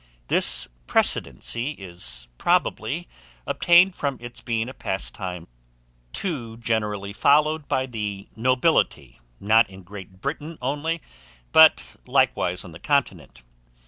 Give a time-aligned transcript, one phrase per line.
[0.29, 3.07] This precedency it probably
[3.45, 5.47] obtained from its being a pastime
[6.13, 11.03] to generally followed by the nobility, not in Great Britain only,
[11.51, 13.43] but likewise on the continent.